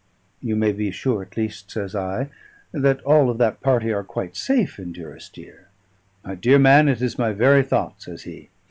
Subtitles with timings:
[0.41, 2.31] "You may be sure at least," says I,
[2.71, 5.67] "that all of that party are quite safe in Durrisdeer."
[6.25, 8.49] "My dear man, it is my very thought," says he.